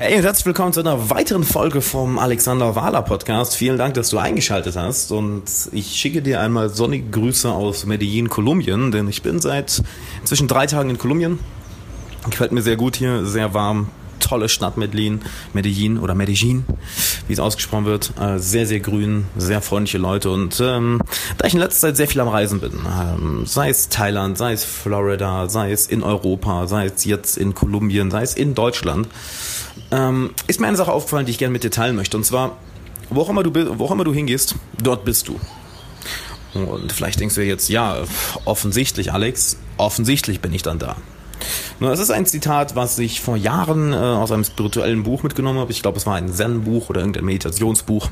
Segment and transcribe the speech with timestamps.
[0.00, 3.56] Hey und herzlich willkommen zu einer weiteren Folge vom Alexander Wahler Podcast.
[3.56, 8.28] Vielen Dank, dass du eingeschaltet hast und ich schicke dir einmal sonnige Grüße aus Medellin,
[8.28, 9.82] Kolumbien, denn ich bin seit
[10.20, 11.40] inzwischen drei Tagen in Kolumbien.
[12.30, 13.88] Gefällt mir sehr gut hier, sehr warm,
[14.20, 15.20] tolle Stadt Medellin,
[15.52, 16.64] Medellin oder Medellin,
[17.26, 18.12] wie es ausgesprochen wird.
[18.20, 21.02] Äh, sehr, sehr grün, sehr freundliche Leute und ähm,
[21.38, 24.52] da ich in letzter Zeit sehr viel am Reisen bin, ähm, sei es Thailand, sei
[24.52, 29.08] es Florida, sei es in Europa, sei es jetzt in Kolumbien, sei es in Deutschland,
[29.90, 32.16] ähm, ist mir eine Sache aufgefallen, die ich gerne mit dir teilen möchte.
[32.16, 32.56] Und zwar,
[33.10, 35.38] wo auch immer du, wo auch immer du hingehst, dort bist du.
[36.54, 37.98] Und vielleicht denkst du jetzt, ja,
[38.44, 40.96] offensichtlich, Alex, offensichtlich bin ich dann da.
[41.80, 45.70] Das ist ein Zitat, was ich vor Jahren äh, aus einem spirituellen Buch mitgenommen habe.
[45.70, 48.08] Ich glaube, es war ein Zen-Buch oder irgendein Meditationsbuch.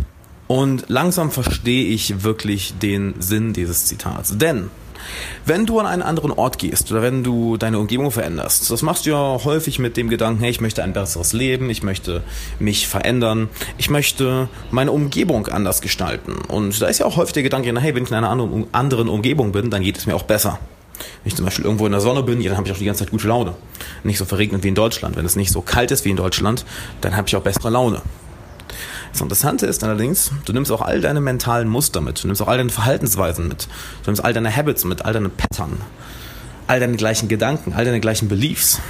[0.47, 4.39] Und langsam verstehe ich wirklich den Sinn dieses Zitats.
[4.39, 4.71] Denn
[5.45, 9.07] wenn du an einen anderen Ort gehst oder wenn du deine Umgebung veränderst, das machst
[9.07, 12.23] du ja häufig mit dem Gedanken, hey, ich möchte ein besseres Leben, ich möchte
[12.59, 13.49] mich verändern,
[13.79, 16.37] ich möchte meine Umgebung anders gestalten.
[16.49, 18.31] Und da ist ja auch häufig der Gedanke, hey, wenn ich in einer
[18.73, 20.59] anderen Umgebung bin, dann geht es mir auch besser.
[21.23, 23.05] Wenn ich zum Beispiel irgendwo in der Sonne bin, dann habe ich auch die ganze
[23.05, 23.55] Zeit gute Laune.
[24.03, 25.17] Nicht so verregnet wie in Deutschland.
[25.17, 26.65] Wenn es nicht so kalt ist wie in Deutschland,
[27.01, 28.01] dann habe ich auch bessere Laune.
[29.13, 32.49] Das Interessante ist allerdings, du nimmst auch all deine mentalen Muster mit, du nimmst auch
[32.49, 33.65] all deine Verhaltensweisen mit,
[34.03, 35.81] du nimmst all deine Habits mit, all deine Pattern,
[36.67, 38.81] all deine gleichen Gedanken, all deine gleichen Beliefs.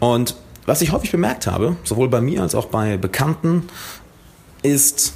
[0.00, 3.68] Und was ich häufig bemerkt habe, sowohl bei mir als auch bei Bekannten,
[4.62, 5.14] ist,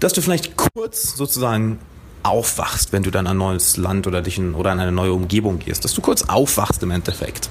[0.00, 1.78] dass du vielleicht kurz sozusagen
[2.22, 5.60] aufwachst, wenn du dann ein neues Land oder dich in, oder in eine neue Umgebung
[5.60, 7.48] gehst, dass du kurz aufwachst im Endeffekt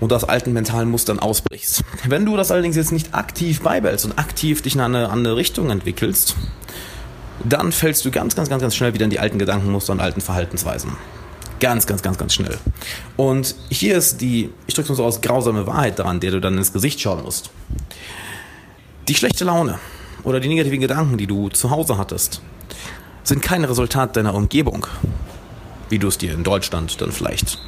[0.00, 1.84] und aus alten mentalen Mustern ausbrichst.
[2.06, 5.70] Wenn du das allerdings jetzt nicht aktiv beibehältst und aktiv dich in eine andere Richtung
[5.70, 6.36] entwickelst,
[7.44, 10.20] dann fällst du ganz, ganz, ganz, ganz schnell wieder in die alten Gedankenmuster und alten
[10.20, 10.92] Verhaltensweisen.
[11.60, 12.58] Ganz, ganz, ganz, ganz schnell.
[13.16, 16.56] Und hier ist die, ich drücke es so aus, grausame Wahrheit daran, der du dann
[16.56, 17.50] ins Gesicht schauen musst.
[19.08, 19.78] Die schlechte Laune
[20.24, 22.40] oder die negativen Gedanken, die du zu Hause hattest,
[23.24, 24.86] sind kein Resultat deiner Umgebung,
[25.90, 27.58] wie du es dir in Deutschland dann vielleicht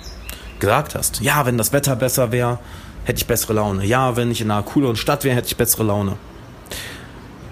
[0.63, 1.21] gesagt hast.
[1.21, 2.61] Ja, wenn das Wetter besser wäre,
[3.05, 3.85] hätte ich bessere Laune.
[3.85, 6.17] Ja, wenn ich in einer cooleren Stadt wäre, hätte ich bessere Laune.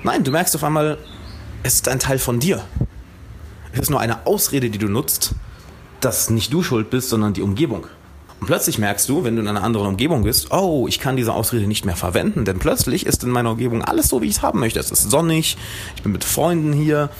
[0.04, 0.96] Nein, du merkst auf einmal,
[1.64, 2.62] es ist ein Teil von dir.
[3.72, 5.34] Es ist nur eine Ausrede, die du nutzt,
[6.00, 7.88] dass nicht du schuld bist, sondern die Umgebung.
[8.38, 11.32] Und plötzlich merkst du, wenn du in einer anderen Umgebung bist, oh, ich kann diese
[11.32, 14.42] Ausrede nicht mehr verwenden, denn plötzlich ist in meiner Umgebung alles so, wie ich es
[14.42, 14.78] haben möchte.
[14.78, 15.58] Es ist sonnig,
[15.96, 17.10] ich bin mit Freunden hier,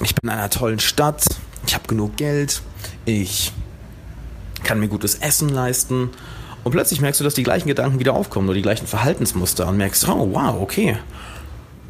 [0.00, 1.24] ich bin in einer tollen Stadt,
[1.66, 2.62] ich habe genug Geld,
[3.04, 3.52] ich
[4.64, 6.10] kann mir gutes Essen leisten.
[6.64, 9.76] Und plötzlich merkst du, dass die gleichen Gedanken wieder aufkommen oder die gleichen Verhaltensmuster und
[9.76, 10.96] merkst, oh wow, okay.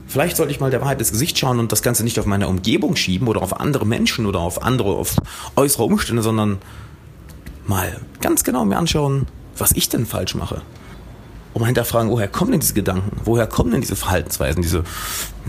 [0.06, 2.48] Vielleicht sollte ich mal der Wahrheit ins Gesicht schauen und das Ganze nicht auf meine
[2.48, 5.16] Umgebung schieben oder auf andere Menschen oder auf andere, auf
[5.56, 6.58] äußere Umstände, sondern
[7.66, 9.26] mal ganz genau mir anschauen,
[9.56, 10.62] was ich denn falsch mache
[11.54, 13.16] und mal hinterfragen, woher kommen denn diese Gedanken?
[13.24, 14.60] Woher kommen denn diese Verhaltensweisen?
[14.60, 14.82] Diese,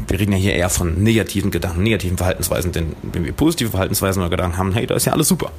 [0.08, 4.22] wir reden ja hier eher von negativen Gedanken, negativen Verhaltensweisen, denn wenn wir positive Verhaltensweisen
[4.22, 5.52] oder Gedanken haben, hey, da ist ja alles super.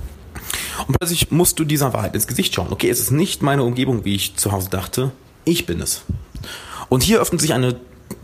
[0.87, 2.69] Und plötzlich musst du dieser Wahrheit ins Gesicht schauen.
[2.71, 5.12] Okay, es ist nicht meine Umgebung, wie ich zu Hause dachte.
[5.44, 6.03] Ich bin es.
[6.89, 7.77] Und hier öffnet sich eine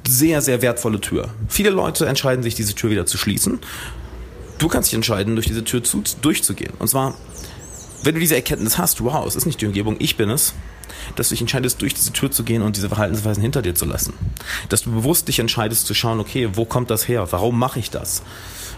[0.07, 1.29] sehr, sehr wertvolle Tür.
[1.49, 3.61] Viele Leute entscheiden sich, diese Tür wieder zu schließen.
[4.59, 6.73] Du kannst dich entscheiden, durch diese Tür zu, durchzugehen.
[6.79, 7.15] Und zwar,
[8.03, 10.55] wenn du diese Erkenntnis hast, wow, es ist nicht die Umgebung, ich bin es,
[11.17, 13.85] dass du dich entscheidest, durch diese Tür zu gehen und diese Verhaltensweisen hinter dir zu
[13.85, 14.15] lassen.
[14.69, 17.27] Dass du bewusst dich entscheidest zu schauen, okay, wo kommt das her?
[17.31, 18.23] Warum mache ich das?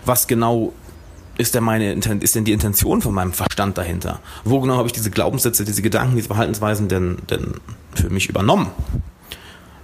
[0.04, 0.72] Was genau
[1.36, 4.20] ist denn meine ist denn die Intention von meinem Verstand dahinter?
[4.44, 7.54] Wo genau habe ich diese Glaubenssätze, diese Gedanken, diese Verhaltensweisen denn, denn
[7.94, 8.68] für mich übernommen?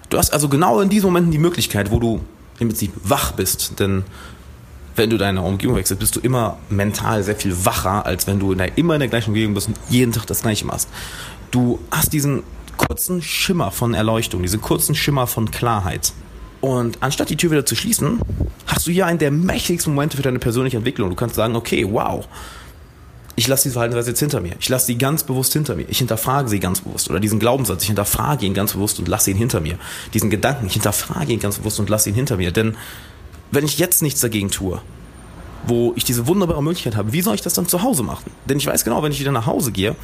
[0.08, 2.20] Du hast also genau in diesen Momenten die Möglichkeit, wo du
[2.58, 4.04] im Prinzip wach bist, denn
[4.96, 8.52] wenn du deine Umgebung wechselst, bist du immer mental sehr viel wacher, als wenn du
[8.52, 10.88] in der, immer in der gleichen Umgebung bist und jeden Tag das gleiche machst
[11.50, 12.42] du hast diesen
[12.76, 16.12] kurzen Schimmer von Erleuchtung, diesen kurzen Schimmer von Klarheit.
[16.60, 18.20] Und anstatt die Tür wieder zu schließen,
[18.66, 21.08] hast du hier einen der mächtigsten Momente für deine persönliche Entwicklung.
[21.08, 22.26] Du kannst sagen, okay, wow,
[23.36, 24.54] ich lasse diese Verhaltensweise jetzt hinter mir.
[24.60, 25.86] Ich lasse sie ganz bewusst hinter mir.
[25.88, 27.08] Ich hinterfrage sie ganz bewusst.
[27.08, 29.78] Oder diesen Glaubenssatz, ich hinterfrage ihn ganz bewusst und lasse ihn hinter mir.
[30.12, 32.50] Diesen Gedanken, ich hinterfrage ihn ganz bewusst und lasse ihn hinter mir.
[32.50, 32.76] Denn
[33.50, 34.82] wenn ich jetzt nichts dagegen tue,
[35.66, 38.30] wo ich diese wunderbare Möglichkeit habe, wie soll ich das dann zu Hause machen?
[38.46, 39.96] Denn ich weiß genau, wenn ich wieder nach Hause gehe,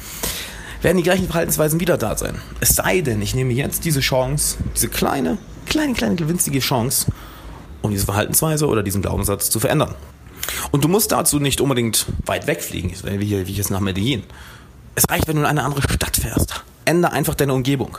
[0.81, 2.41] werden die gleichen Verhaltensweisen wieder da sein.
[2.59, 5.37] Es sei denn, ich nehme jetzt diese Chance, diese kleine,
[5.69, 7.07] kleine, kleine, gewinzige Chance,
[7.81, 9.95] um diese Verhaltensweise oder diesen Glaubenssatz zu verändern.
[10.71, 14.23] Und du musst dazu nicht unbedingt weit wegfliegen, wie, wie jetzt nach Medellin.
[14.95, 16.63] Es reicht, wenn du in eine andere Stadt fährst.
[16.85, 17.97] Ändere einfach deine Umgebung.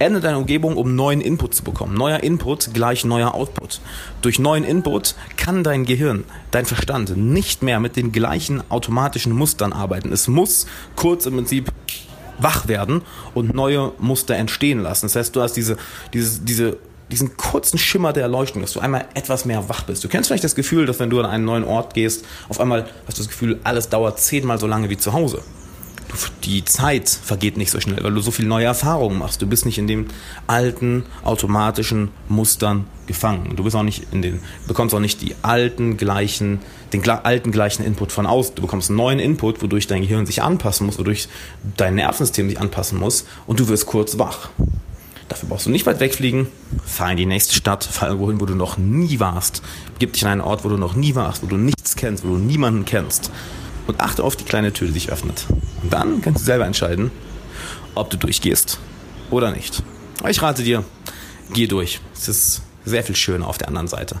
[0.00, 1.94] Ändere deine Umgebung, um neuen Input zu bekommen.
[1.94, 3.80] Neuer Input gleich neuer Output.
[4.22, 9.72] Durch neuen Input kann dein Gehirn, dein Verstand nicht mehr mit den gleichen automatischen Mustern
[9.72, 10.12] arbeiten.
[10.12, 11.72] Es muss kurz im Prinzip
[12.38, 13.02] wach werden
[13.34, 15.06] und neue Muster entstehen lassen.
[15.06, 15.76] Das heißt, du hast diese,
[16.12, 16.78] diese, diese
[17.10, 20.04] diesen kurzen Schimmer der Erleuchtung, dass du einmal etwas mehr wach bist.
[20.04, 22.86] Du kennst vielleicht das Gefühl, dass wenn du an einen neuen Ort gehst, auf einmal
[23.06, 25.42] hast du das Gefühl, alles dauert zehnmal so lange wie zu Hause.
[26.44, 29.42] Die Zeit vergeht nicht so schnell, weil du so viele neue Erfahrungen machst.
[29.42, 30.06] Du bist nicht in den
[30.46, 33.54] alten automatischen Mustern gefangen.
[33.56, 36.60] Du bist auch nicht in den, bekommst auch nicht die alten gleichen,
[36.92, 38.54] den alten gleichen Input von außen.
[38.54, 41.28] Du bekommst einen neuen Input, wodurch dein Gehirn sich anpassen muss, wodurch
[41.76, 44.50] dein Nervensystem sich anpassen muss und du wirst kurz wach.
[45.28, 46.46] Dafür brauchst du nicht weit wegfliegen.
[46.86, 49.62] Fahr in die nächste Stadt, fahr irgendwo hin, wo du noch nie warst.
[49.98, 52.28] Gib dich in einen Ort, wo du noch nie warst, wo du nichts kennst, wo
[52.28, 53.30] du niemanden kennst.
[53.86, 55.46] Und achte auf die kleine Tür, die sich öffnet.
[55.82, 57.10] Dann kannst du selber entscheiden,
[57.94, 58.78] ob du durchgehst
[59.30, 59.82] oder nicht.
[60.20, 60.84] Aber ich rate dir,
[61.52, 62.00] geh durch.
[62.14, 64.20] Es ist sehr viel schöner auf der anderen Seite.